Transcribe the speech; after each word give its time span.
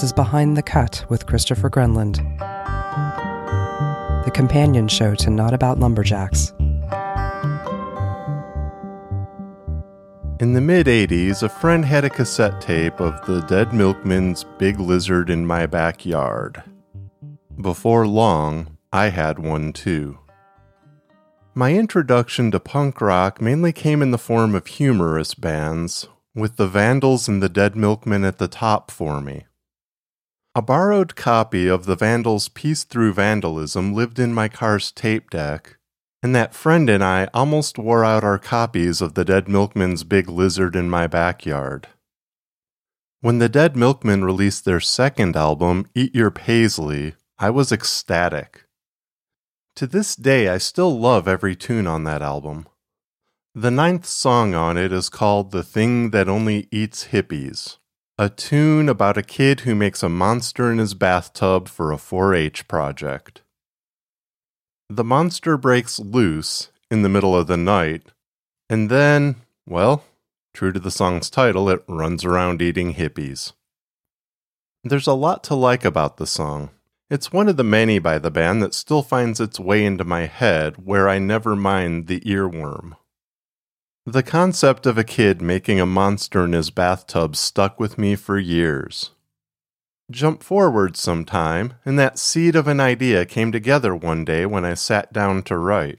This 0.00 0.08
is 0.08 0.12
Behind 0.14 0.56
the 0.56 0.62
Cut 0.62 1.04
with 1.10 1.26
Christopher 1.26 1.68
Grenland, 1.68 2.14
the 4.24 4.30
companion 4.32 4.88
show 4.88 5.14
to 5.16 5.28
Not 5.28 5.52
About 5.52 5.78
Lumberjacks. 5.78 6.54
In 10.40 10.54
the 10.54 10.62
mid 10.62 10.86
80s, 10.86 11.42
a 11.42 11.50
friend 11.50 11.84
had 11.84 12.06
a 12.06 12.08
cassette 12.08 12.62
tape 12.62 12.98
of 12.98 13.26
the 13.26 13.42
Dead 13.42 13.74
Milkmen's 13.74 14.46
Big 14.56 14.80
Lizard 14.80 15.28
in 15.28 15.44
My 15.44 15.66
Backyard. 15.66 16.62
Before 17.60 18.06
long, 18.06 18.78
I 18.94 19.10
had 19.10 19.38
one 19.38 19.74
too. 19.74 20.18
My 21.54 21.74
introduction 21.74 22.50
to 22.52 22.58
punk 22.58 23.02
rock 23.02 23.42
mainly 23.42 23.74
came 23.74 24.00
in 24.00 24.12
the 24.12 24.16
form 24.16 24.54
of 24.54 24.66
humorous 24.66 25.34
bands, 25.34 26.08
with 26.34 26.56
the 26.56 26.68
Vandals 26.68 27.28
and 27.28 27.42
the 27.42 27.50
Dead 27.50 27.76
Milkmen 27.76 28.24
at 28.24 28.38
the 28.38 28.48
top 28.48 28.90
for 28.90 29.20
me. 29.20 29.44
A 30.52 30.62
borrowed 30.62 31.14
copy 31.14 31.68
of 31.68 31.86
the 31.86 31.94
Vandals' 31.94 32.48
Peace 32.48 32.82
Through 32.82 33.12
Vandalism 33.12 33.94
lived 33.94 34.18
in 34.18 34.34
my 34.34 34.48
car's 34.48 34.90
tape 34.90 35.30
deck, 35.30 35.76
and 36.24 36.34
that 36.34 36.54
friend 36.54 36.90
and 36.90 37.04
I 37.04 37.28
almost 37.32 37.78
wore 37.78 38.04
out 38.04 38.24
our 38.24 38.36
copies 38.36 39.00
of 39.00 39.14
the 39.14 39.24
Dead 39.24 39.48
Milkmen's 39.48 40.02
Big 40.02 40.28
Lizard 40.28 40.74
in 40.74 40.90
My 40.90 41.06
Backyard. 41.06 41.86
When 43.20 43.38
the 43.38 43.48
Dead 43.48 43.76
Milkmen 43.76 44.24
released 44.24 44.64
their 44.64 44.80
second 44.80 45.36
album, 45.36 45.86
Eat 45.94 46.16
Your 46.16 46.32
Paisley, 46.32 47.14
I 47.38 47.50
was 47.50 47.70
ecstatic. 47.70 48.64
To 49.76 49.86
this 49.86 50.16
day, 50.16 50.48
I 50.48 50.58
still 50.58 50.98
love 50.98 51.28
every 51.28 51.54
tune 51.54 51.86
on 51.86 52.02
that 52.04 52.22
album. 52.22 52.66
The 53.54 53.70
ninth 53.70 54.04
song 54.04 54.56
on 54.56 54.76
it 54.76 54.92
is 54.92 55.10
called 55.10 55.52
The 55.52 55.62
Thing 55.62 56.10
That 56.10 56.28
Only 56.28 56.66
Eats 56.72 57.08
Hippies 57.12 57.76
a 58.20 58.28
tune 58.28 58.86
about 58.86 59.16
a 59.16 59.22
kid 59.22 59.60
who 59.60 59.74
makes 59.74 60.02
a 60.02 60.08
monster 60.10 60.70
in 60.70 60.76
his 60.76 60.92
bathtub 60.92 61.66
for 61.66 61.90
a 61.90 61.96
4 61.96 62.34
H 62.34 62.68
project. 62.68 63.40
The 64.90 65.02
monster 65.02 65.56
breaks 65.56 65.98
loose 65.98 66.70
in 66.90 67.00
the 67.00 67.08
middle 67.08 67.34
of 67.34 67.46
the 67.46 67.56
night, 67.56 68.02
and 68.68 68.90
then, 68.90 69.36
well, 69.66 70.04
true 70.52 70.70
to 70.70 70.78
the 70.78 70.90
song's 70.90 71.30
title, 71.30 71.70
it 71.70 71.82
runs 71.88 72.22
around 72.22 72.60
eating 72.60 72.92
hippies. 72.92 73.54
There's 74.84 75.06
a 75.06 75.14
lot 75.14 75.42
to 75.44 75.54
like 75.54 75.86
about 75.86 76.18
the 76.18 76.26
song. 76.26 76.68
It's 77.08 77.32
one 77.32 77.48
of 77.48 77.56
the 77.56 77.64
many 77.64 77.98
by 77.98 78.18
the 78.18 78.30
band 78.30 78.62
that 78.62 78.74
still 78.74 79.02
finds 79.02 79.40
its 79.40 79.58
way 79.58 79.82
into 79.82 80.04
my 80.04 80.26
head 80.26 80.84
where 80.84 81.08
I 81.08 81.18
never 81.18 81.56
mind 81.56 82.06
the 82.06 82.20
earworm. 82.20 82.98
The 84.06 84.22
concept 84.22 84.86
of 84.86 84.96
a 84.96 85.04
kid 85.04 85.42
making 85.42 85.78
a 85.78 85.84
monster 85.84 86.44
in 86.46 86.52
his 86.52 86.70
bathtub 86.70 87.36
stuck 87.36 87.78
with 87.78 87.98
me 87.98 88.16
for 88.16 88.38
years. 88.38 89.10
Jump 90.10 90.42
forward 90.42 90.96
some 90.96 91.26
time, 91.26 91.74
and 91.84 91.98
that 91.98 92.18
seed 92.18 92.56
of 92.56 92.66
an 92.66 92.80
idea 92.80 93.26
came 93.26 93.52
together 93.52 93.94
one 93.94 94.24
day 94.24 94.46
when 94.46 94.64
I 94.64 94.72
sat 94.72 95.12
down 95.12 95.42
to 95.44 95.58
write. 95.58 95.98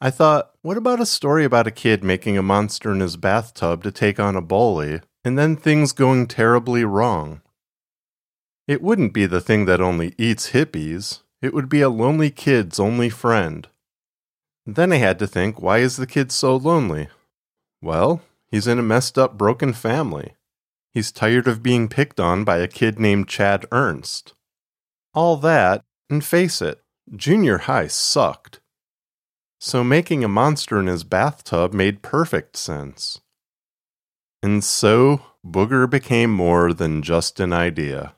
I 0.00 0.10
thought, 0.10 0.52
what 0.62 0.78
about 0.78 0.98
a 0.98 1.06
story 1.06 1.44
about 1.44 1.66
a 1.66 1.70
kid 1.70 2.02
making 2.02 2.38
a 2.38 2.42
monster 2.42 2.90
in 2.90 3.00
his 3.00 3.18
bathtub 3.18 3.82
to 3.82 3.92
take 3.92 4.18
on 4.18 4.34
a 4.34 4.40
bully, 4.40 5.02
and 5.22 5.38
then 5.38 5.56
things 5.56 5.92
going 5.92 6.26
terribly 6.26 6.84
wrong? 6.84 7.42
It 8.66 8.80
wouldn't 8.80 9.12
be 9.12 9.26
the 9.26 9.42
thing 9.42 9.66
that 9.66 9.82
only 9.82 10.14
eats 10.16 10.52
hippies, 10.52 11.20
it 11.42 11.52
would 11.52 11.68
be 11.68 11.82
a 11.82 11.90
lonely 11.90 12.30
kid's 12.30 12.80
only 12.80 13.10
friend 13.10 13.68
then 14.76 14.92
I 14.92 14.96
had 14.96 15.18
to 15.20 15.26
think, 15.26 15.62
why 15.62 15.78
is 15.78 15.96
the 15.96 16.06
kid 16.06 16.30
so 16.30 16.56
lonely? 16.56 17.08
Well, 17.80 18.20
he's 18.50 18.66
in 18.66 18.78
a 18.78 18.82
messed 18.82 19.16
up, 19.18 19.38
broken 19.38 19.72
family. 19.72 20.34
He's 20.92 21.10
tired 21.10 21.48
of 21.48 21.62
being 21.62 21.88
picked 21.88 22.20
on 22.20 22.44
by 22.44 22.58
a 22.58 22.68
kid 22.68 22.98
named 22.98 23.28
Chad 23.28 23.64
Ernst. 23.72 24.34
All 25.14 25.36
that, 25.38 25.84
and 26.10 26.24
face 26.24 26.60
it, 26.60 26.82
junior 27.16 27.58
high 27.58 27.86
sucked. 27.86 28.60
So 29.58 29.82
making 29.82 30.22
a 30.22 30.28
monster 30.28 30.78
in 30.78 30.86
his 30.86 31.02
bathtub 31.02 31.72
made 31.72 32.02
perfect 32.02 32.56
sense. 32.56 33.20
And 34.42 34.62
so, 34.62 35.22
Booger 35.44 35.88
became 35.88 36.30
more 36.30 36.72
than 36.72 37.02
just 37.02 37.40
an 37.40 37.52
idea. 37.52 38.14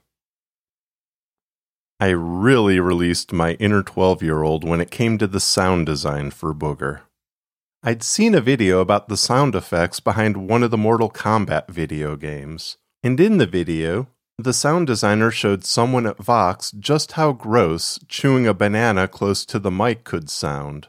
I 2.03 2.09
really 2.09 2.81
released 2.81 3.31
my 3.31 3.53
inner 3.61 3.83
12 3.83 4.23
year 4.23 4.43
old 4.43 4.65
when 4.65 4.81
it 4.81 4.91
came 4.91 5.19
to 5.19 5.27
the 5.27 5.39
sound 5.39 5.85
design 5.85 6.31
for 6.31 6.55
Booger. 6.55 7.03
I'd 7.83 8.03
seen 8.03 8.35
a 8.35 8.41
video 8.41 8.81
about 8.81 9.09
the 9.09 9.19
sound 9.19 9.55
effects 9.55 10.01
behind 10.01 10.49
one 10.49 10.63
of 10.63 10.71
the 10.71 10.79
Mortal 10.79 11.11
Kombat 11.11 11.69
video 11.69 12.17
games, 12.17 12.79
and 13.03 13.21
in 13.21 13.37
the 13.37 13.45
video, 13.45 14.09
the 14.39 14.55
sound 14.55 14.87
designer 14.87 15.31
showed 15.31 15.67
someone 15.67 16.07
at 16.07 16.17
Vox 16.17 16.71
just 16.71 17.13
how 17.13 17.33
gross 17.33 17.99
chewing 18.09 18.47
a 18.47 18.55
banana 18.55 19.07
close 19.07 19.45
to 19.45 19.59
the 19.59 19.71
mic 19.71 20.03
could 20.03 20.31
sound. 20.31 20.89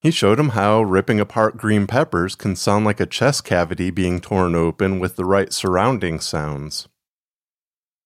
He 0.00 0.10
showed 0.10 0.40
him 0.40 0.48
how 0.48 0.82
ripping 0.82 1.20
apart 1.20 1.56
green 1.56 1.86
peppers 1.86 2.34
can 2.34 2.56
sound 2.56 2.84
like 2.84 2.98
a 2.98 3.06
chest 3.06 3.44
cavity 3.44 3.90
being 3.90 4.20
torn 4.20 4.56
open 4.56 4.98
with 4.98 5.14
the 5.14 5.24
right 5.24 5.52
surrounding 5.52 6.18
sounds. 6.18 6.88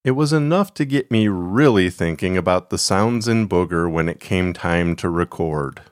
It 0.06 0.14
was 0.14 0.32
enough 0.32 0.72
to 0.74 0.84
get 0.84 1.10
me 1.10 1.26
really 1.26 1.90
thinking 1.90 2.36
about 2.36 2.70
the 2.70 2.78
sounds 2.78 3.26
in 3.26 3.48
Booger 3.48 3.90
when 3.90 4.08
it 4.08 4.20
came 4.20 4.52
time 4.52 4.94
to 4.94 5.10
record. 5.10 5.82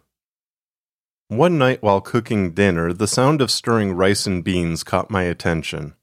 One 1.26 1.58
night 1.58 1.82
while 1.82 2.00
cooking 2.00 2.52
dinner, 2.52 2.92
the 2.92 3.08
sound 3.08 3.40
of 3.40 3.50
stirring 3.50 3.92
rice 3.92 4.24
and 4.24 4.44
beans 4.44 4.84
caught 4.84 5.10
my 5.10 5.24
attention. 5.24 5.94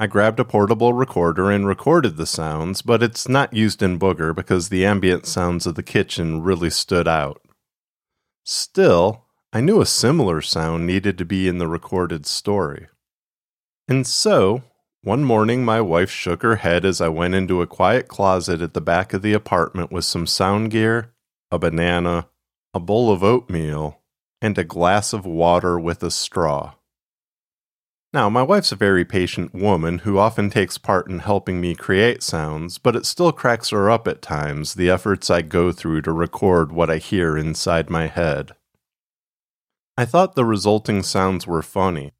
I 0.00 0.08
grabbed 0.08 0.40
a 0.40 0.44
portable 0.44 0.94
recorder 0.94 1.48
and 1.48 1.64
recorded 1.64 2.16
the 2.16 2.26
sounds, 2.26 2.82
but 2.82 3.04
it's 3.04 3.28
not 3.28 3.52
used 3.52 3.84
in 3.84 4.00
Booger 4.00 4.34
because 4.34 4.68
the 4.68 4.84
ambient 4.84 5.24
sounds 5.24 5.64
of 5.64 5.76
the 5.76 5.84
kitchen 5.84 6.42
really 6.42 6.70
stood 6.70 7.06
out. 7.06 7.40
Still, 8.44 9.26
I 9.52 9.60
knew 9.60 9.80
a 9.80 9.86
similar 9.86 10.40
sound 10.40 10.88
needed 10.88 11.18
to 11.18 11.24
be 11.24 11.46
in 11.46 11.58
the 11.58 11.68
recorded 11.68 12.26
story. 12.26 12.88
And 13.86 14.08
so, 14.08 14.64
one 15.02 15.24
morning, 15.24 15.64
my 15.64 15.80
wife 15.80 16.10
shook 16.10 16.42
her 16.42 16.56
head 16.56 16.84
as 16.84 17.00
I 17.00 17.08
went 17.08 17.34
into 17.34 17.60
a 17.60 17.66
quiet 17.66 18.06
closet 18.06 18.60
at 18.60 18.72
the 18.72 18.80
back 18.80 19.12
of 19.12 19.22
the 19.22 19.32
apartment 19.32 19.90
with 19.90 20.04
some 20.04 20.28
sound 20.28 20.70
gear, 20.70 21.12
a 21.50 21.58
banana, 21.58 22.28
a 22.72 22.78
bowl 22.78 23.10
of 23.10 23.24
oatmeal, 23.24 24.00
and 24.40 24.56
a 24.56 24.64
glass 24.64 25.12
of 25.12 25.26
water 25.26 25.78
with 25.78 26.04
a 26.04 26.10
straw. 26.10 26.74
Now, 28.12 28.28
my 28.28 28.42
wife's 28.42 28.72
a 28.72 28.76
very 28.76 29.04
patient 29.04 29.54
woman 29.54 29.98
who 29.98 30.18
often 30.18 30.50
takes 30.50 30.78
part 30.78 31.08
in 31.08 31.18
helping 31.18 31.60
me 31.60 31.74
create 31.74 32.22
sounds, 32.22 32.78
but 32.78 32.94
it 32.94 33.06
still 33.06 33.32
cracks 33.32 33.70
her 33.70 33.90
up 33.90 34.06
at 34.06 34.22
times 34.22 34.74
the 34.74 34.90
efforts 34.90 35.30
I 35.30 35.42
go 35.42 35.72
through 35.72 36.02
to 36.02 36.12
record 36.12 36.70
what 36.70 36.90
I 36.90 36.98
hear 36.98 37.36
inside 37.36 37.90
my 37.90 38.06
head. 38.06 38.52
I 39.96 40.04
thought 40.04 40.36
the 40.36 40.44
resulting 40.44 41.02
sounds 41.02 41.46
were 41.46 41.62
funny, 41.62 42.12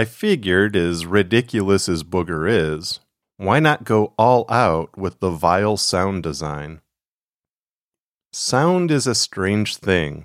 I 0.00 0.06
figured, 0.06 0.76
as 0.76 1.04
ridiculous 1.04 1.86
as 1.86 2.04
Booger 2.04 2.48
is, 2.48 3.00
why 3.36 3.60
not 3.60 3.84
go 3.84 4.14
all 4.16 4.46
out 4.48 4.96
with 4.96 5.20
the 5.20 5.28
vile 5.28 5.76
sound 5.76 6.22
design? 6.22 6.80
Sound 8.32 8.90
is 8.90 9.06
a 9.06 9.14
strange 9.14 9.76
thing. 9.76 10.24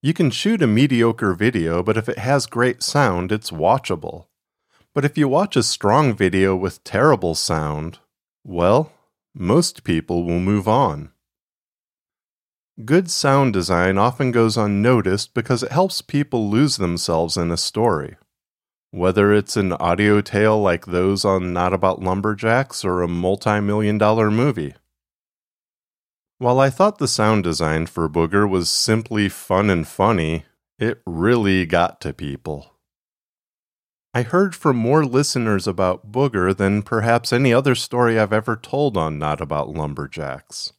You 0.00 0.14
can 0.14 0.30
shoot 0.30 0.62
a 0.62 0.66
mediocre 0.66 1.34
video, 1.34 1.82
but 1.82 1.98
if 1.98 2.08
it 2.08 2.16
has 2.16 2.46
great 2.46 2.82
sound, 2.82 3.32
it's 3.32 3.50
watchable. 3.50 4.28
But 4.94 5.04
if 5.04 5.18
you 5.18 5.28
watch 5.28 5.56
a 5.56 5.62
strong 5.62 6.14
video 6.14 6.56
with 6.56 6.82
terrible 6.82 7.34
sound, 7.34 7.98
well, 8.44 8.92
most 9.34 9.84
people 9.84 10.24
will 10.24 10.40
move 10.40 10.66
on. 10.66 11.10
Good 12.82 13.10
sound 13.10 13.52
design 13.52 13.98
often 13.98 14.32
goes 14.32 14.56
unnoticed 14.56 15.34
because 15.34 15.62
it 15.62 15.70
helps 15.70 16.00
people 16.00 16.48
lose 16.48 16.78
themselves 16.78 17.36
in 17.36 17.50
a 17.50 17.58
story 17.58 18.16
whether 18.90 19.32
it's 19.32 19.56
an 19.56 19.72
audio 19.74 20.20
tale 20.20 20.60
like 20.60 20.86
those 20.86 21.24
on 21.24 21.52
Not 21.52 21.72
About 21.72 22.02
Lumberjacks 22.02 22.84
or 22.84 23.02
a 23.02 23.08
multi 23.08 23.60
million 23.60 23.98
dollar 23.98 24.30
movie. 24.30 24.74
While 26.38 26.60
I 26.60 26.70
thought 26.70 26.98
the 26.98 27.08
sound 27.08 27.44
design 27.44 27.86
for 27.86 28.08
Booger 28.08 28.48
was 28.48 28.68
simply 28.68 29.28
fun 29.28 29.70
and 29.70 29.88
funny, 29.88 30.44
it 30.78 31.00
really 31.06 31.64
got 31.64 32.00
to 32.02 32.12
people. 32.12 32.76
I 34.12 34.22
heard 34.22 34.54
from 34.54 34.76
more 34.76 35.04
listeners 35.04 35.66
about 35.66 36.10
Booger 36.10 36.56
than 36.56 36.82
perhaps 36.82 37.32
any 37.32 37.52
other 37.52 37.74
story 37.74 38.18
I've 38.18 38.32
ever 38.32 38.56
told 38.56 38.96
on 38.96 39.18
Not 39.18 39.40
About 39.40 39.70
Lumberjacks. 39.70 40.72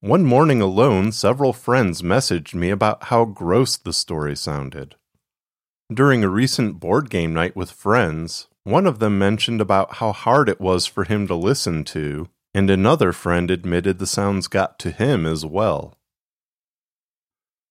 One 0.00 0.24
morning 0.24 0.60
alone, 0.60 1.12
several 1.12 1.52
friends 1.52 2.02
messaged 2.02 2.54
me 2.54 2.70
about 2.70 3.04
how 3.04 3.24
gross 3.24 3.76
the 3.76 3.92
story 3.92 4.36
sounded. 4.36 4.94
During 5.92 6.24
a 6.24 6.28
recent 6.28 6.80
board 6.80 7.10
game 7.10 7.32
night 7.32 7.54
with 7.54 7.70
friends, 7.70 8.48
one 8.64 8.86
of 8.86 8.98
them 8.98 9.18
mentioned 9.18 9.60
about 9.60 9.94
how 9.94 10.12
hard 10.12 10.48
it 10.48 10.60
was 10.60 10.86
for 10.86 11.04
him 11.04 11.28
to 11.28 11.34
listen 11.36 11.84
to, 11.84 12.28
and 12.52 12.68
another 12.68 13.12
friend 13.12 13.50
admitted 13.50 13.98
the 13.98 14.06
sounds 14.06 14.48
got 14.48 14.78
to 14.80 14.90
him 14.90 15.24
as 15.24 15.46
well. 15.46 15.96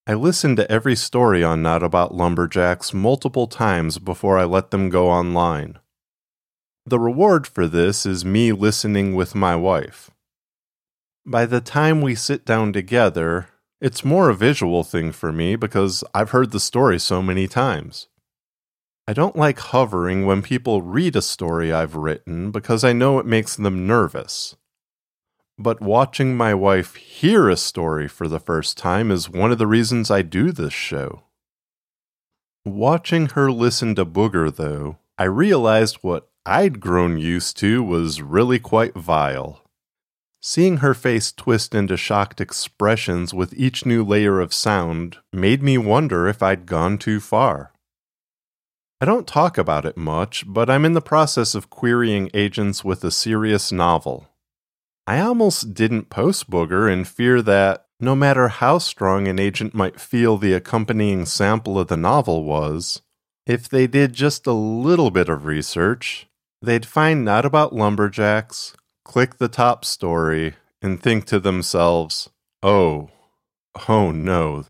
I 0.06 0.14
listened 0.14 0.56
to 0.56 0.70
every 0.70 0.96
story 0.96 1.44
on 1.44 1.60
Not 1.60 1.82
About 1.82 2.14
Lumberjacks 2.14 2.94
multiple 2.94 3.48
times 3.48 3.98
before 3.98 4.38
I 4.38 4.44
let 4.44 4.70
them 4.70 4.88
go 4.88 5.10
online. 5.10 5.78
The 6.86 7.00
reward 7.00 7.46
for 7.46 7.66
this 7.66 8.06
is 8.06 8.24
me 8.24 8.52
listening 8.52 9.14
with 9.14 9.34
my 9.34 9.56
wife. 9.56 10.10
By 11.26 11.44
the 11.44 11.60
time 11.60 12.00
we 12.00 12.14
sit 12.14 12.46
down 12.46 12.72
together, 12.72 13.48
it's 13.80 14.04
more 14.04 14.30
a 14.30 14.34
visual 14.34 14.82
thing 14.84 15.12
for 15.12 15.32
me 15.32 15.56
because 15.56 16.02
I've 16.14 16.30
heard 16.30 16.50
the 16.50 16.60
story 16.60 16.98
so 16.98 17.22
many 17.22 17.46
times. 17.46 18.08
I 19.06 19.12
don't 19.12 19.36
like 19.36 19.58
hovering 19.58 20.26
when 20.26 20.42
people 20.42 20.82
read 20.82 21.14
a 21.14 21.22
story 21.22 21.72
I've 21.72 21.94
written 21.94 22.50
because 22.50 22.82
I 22.82 22.92
know 22.92 23.18
it 23.18 23.26
makes 23.26 23.54
them 23.54 23.86
nervous. 23.86 24.56
But 25.58 25.80
watching 25.80 26.36
my 26.36 26.54
wife 26.54 26.96
hear 26.96 27.48
a 27.48 27.56
story 27.56 28.08
for 28.08 28.28
the 28.28 28.40
first 28.40 28.76
time 28.76 29.10
is 29.10 29.30
one 29.30 29.52
of 29.52 29.58
the 29.58 29.66
reasons 29.66 30.10
I 30.10 30.22
do 30.22 30.52
this 30.52 30.72
show. 30.72 31.22
Watching 32.64 33.26
her 33.30 33.52
listen 33.52 33.94
to 33.94 34.04
Booger, 34.04 34.54
though, 34.54 34.98
I 35.16 35.24
realized 35.24 35.98
what 36.02 36.28
I'd 36.44 36.80
grown 36.80 37.16
used 37.16 37.56
to 37.58 37.82
was 37.82 38.20
really 38.20 38.58
quite 38.58 38.94
vile. 38.94 39.65
Seeing 40.48 40.76
her 40.76 40.94
face 40.94 41.32
twist 41.32 41.74
into 41.74 41.96
shocked 41.96 42.40
expressions 42.40 43.34
with 43.34 43.52
each 43.54 43.84
new 43.84 44.04
layer 44.04 44.38
of 44.38 44.54
sound 44.54 45.16
made 45.32 45.60
me 45.60 45.76
wonder 45.76 46.28
if 46.28 46.40
I'd 46.40 46.66
gone 46.66 46.98
too 46.98 47.18
far. 47.18 47.72
I 49.00 49.06
don't 49.06 49.26
talk 49.26 49.58
about 49.58 49.84
it 49.84 49.96
much, 49.96 50.44
but 50.46 50.70
I'm 50.70 50.84
in 50.84 50.92
the 50.92 51.00
process 51.00 51.56
of 51.56 51.68
querying 51.68 52.30
agents 52.32 52.84
with 52.84 53.02
a 53.02 53.10
serious 53.10 53.72
novel. 53.72 54.28
I 55.04 55.18
almost 55.18 55.74
didn't 55.74 56.10
post 56.10 56.48
Booger 56.48 56.88
in 56.88 57.02
fear 57.02 57.42
that, 57.42 57.86
no 57.98 58.14
matter 58.14 58.46
how 58.46 58.78
strong 58.78 59.26
an 59.26 59.40
agent 59.40 59.74
might 59.74 60.00
feel 60.00 60.38
the 60.38 60.52
accompanying 60.52 61.26
sample 61.26 61.76
of 61.76 61.88
the 61.88 61.96
novel 61.96 62.44
was, 62.44 63.02
if 63.46 63.68
they 63.68 63.88
did 63.88 64.12
just 64.12 64.46
a 64.46 64.52
little 64.52 65.10
bit 65.10 65.28
of 65.28 65.44
research, 65.44 66.28
they'd 66.62 66.86
find 66.86 67.24
Not 67.24 67.44
About 67.44 67.74
Lumberjacks, 67.74 68.76
click 69.06 69.38
the 69.38 69.48
top 69.48 69.84
story, 69.84 70.54
and 70.82 71.00
think 71.00 71.24
to 71.26 71.38
themselves, 71.38 72.28
oh, 72.60 73.08
oh 73.88 74.10
no, 74.10 74.64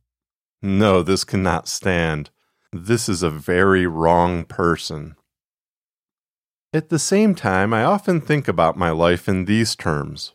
no, 0.60 1.02
this 1.02 1.24
cannot 1.24 1.66
stand. 1.66 2.28
This 2.70 3.08
is 3.08 3.22
a 3.22 3.30
very 3.30 3.86
wrong 3.86 4.44
person. 4.44 5.16
At 6.74 6.90
the 6.90 6.98
same 6.98 7.34
time, 7.34 7.72
I 7.72 7.82
often 7.82 8.20
think 8.20 8.46
about 8.46 8.76
my 8.76 8.90
life 8.90 9.26
in 9.26 9.46
these 9.46 9.74
terms. 9.74 10.34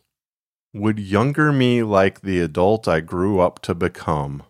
Would 0.74 0.98
younger 0.98 1.52
me 1.52 1.84
like 1.84 2.22
the 2.22 2.40
adult 2.40 2.88
I 2.88 2.98
grew 2.98 3.38
up 3.38 3.62
to 3.62 3.74
become? 3.74 4.42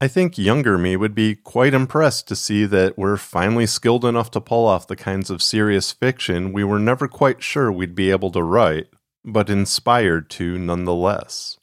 I 0.00 0.08
think 0.08 0.36
younger 0.36 0.76
me 0.76 0.96
would 0.96 1.14
be 1.14 1.34
quite 1.34 1.72
impressed 1.72 2.28
to 2.28 2.36
see 2.36 2.64
that 2.66 2.98
we're 2.98 3.16
finally 3.16 3.66
skilled 3.66 4.04
enough 4.04 4.30
to 4.32 4.40
pull 4.40 4.66
off 4.66 4.86
the 4.86 4.96
kinds 4.96 5.30
of 5.30 5.40
serious 5.40 5.92
fiction 5.92 6.52
we 6.52 6.64
were 6.64 6.78
never 6.78 7.08
quite 7.08 7.42
sure 7.42 7.70
we'd 7.70 7.94
be 7.94 8.10
able 8.10 8.30
to 8.32 8.42
write, 8.42 8.88
but 9.24 9.48
inspired 9.48 10.28
to 10.30 10.58
nonetheless. 10.58 11.58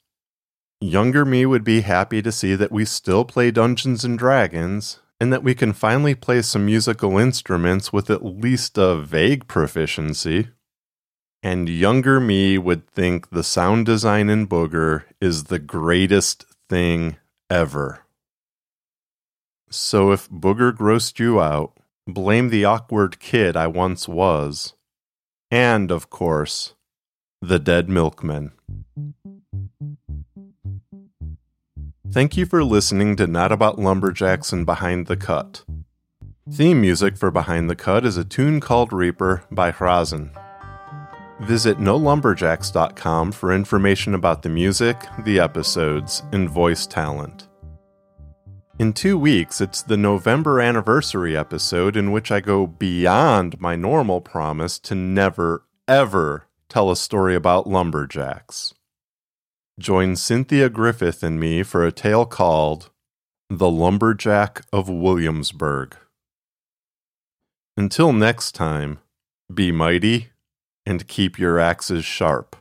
Younger 0.80 1.24
me 1.24 1.46
would 1.46 1.62
be 1.62 1.82
happy 1.82 2.22
to 2.22 2.32
see 2.32 2.56
that 2.56 2.72
we 2.72 2.84
still 2.84 3.24
play 3.24 3.52
Dungeons 3.52 4.04
and 4.04 4.18
Dragons, 4.18 4.98
and 5.20 5.32
that 5.32 5.44
we 5.44 5.54
can 5.54 5.72
finally 5.72 6.16
play 6.16 6.42
some 6.42 6.66
musical 6.66 7.16
instruments 7.18 7.92
with 7.92 8.10
at 8.10 8.24
least 8.24 8.76
a 8.76 8.96
vague 8.96 9.46
proficiency. 9.46 10.48
And 11.44 11.68
younger 11.68 12.18
me 12.18 12.58
would 12.58 12.88
think 12.88 13.30
the 13.30 13.44
sound 13.44 13.86
design 13.86 14.28
in 14.28 14.48
Booger 14.48 15.04
is 15.20 15.44
the 15.44 15.60
greatest 15.60 16.46
thing 16.68 17.18
ever. 17.48 18.01
So 19.74 20.12
if 20.12 20.28
Booger 20.28 20.72
grossed 20.72 21.18
you 21.18 21.40
out, 21.40 21.78
blame 22.06 22.50
the 22.50 22.64
awkward 22.64 23.18
kid 23.18 23.56
I 23.56 23.66
once 23.66 24.06
was. 24.06 24.74
And, 25.50 25.90
of 25.90 26.10
course, 26.10 26.74
the 27.40 27.58
Dead 27.58 27.88
Milkmen. 27.88 28.52
Thank 32.10 32.36
you 32.36 32.44
for 32.44 32.62
listening 32.62 33.16
to 33.16 33.26
Not 33.26 33.50
About 33.50 33.78
Lumberjacks 33.78 34.52
and 34.52 34.66
Behind 34.66 35.06
the 35.06 35.16
Cut. 35.16 35.64
Theme 36.50 36.80
music 36.82 37.16
for 37.16 37.30
Behind 37.30 37.70
the 37.70 37.76
Cut 37.76 38.04
is 38.04 38.18
a 38.18 38.24
tune 38.24 38.60
called 38.60 38.92
Reaper 38.92 39.44
by 39.50 39.72
Hrazen. 39.72 40.30
Visit 41.40 41.78
nolumberjacks.com 41.78 43.32
for 43.32 43.52
information 43.52 44.14
about 44.14 44.42
the 44.42 44.50
music, 44.50 44.96
the 45.24 45.40
episodes, 45.40 46.22
and 46.32 46.50
voice 46.50 46.86
talent. 46.86 47.48
In 48.82 48.92
two 48.92 49.16
weeks, 49.16 49.60
it's 49.60 49.80
the 49.80 49.96
November 49.96 50.60
anniversary 50.60 51.36
episode 51.36 51.96
in 51.96 52.10
which 52.10 52.32
I 52.32 52.40
go 52.40 52.66
beyond 52.66 53.60
my 53.60 53.76
normal 53.76 54.20
promise 54.20 54.76
to 54.80 54.96
never, 54.96 55.62
ever 55.86 56.48
tell 56.68 56.90
a 56.90 56.96
story 56.96 57.36
about 57.36 57.68
lumberjacks. 57.68 58.74
Join 59.78 60.16
Cynthia 60.16 60.68
Griffith 60.68 61.22
and 61.22 61.38
me 61.38 61.62
for 61.62 61.86
a 61.86 61.92
tale 61.92 62.26
called 62.26 62.90
The 63.48 63.70
Lumberjack 63.70 64.64
of 64.72 64.88
Williamsburg. 64.88 65.96
Until 67.76 68.12
next 68.12 68.50
time, 68.50 68.98
be 69.54 69.70
mighty 69.70 70.30
and 70.84 71.06
keep 71.06 71.38
your 71.38 71.60
axes 71.60 72.04
sharp. 72.04 72.56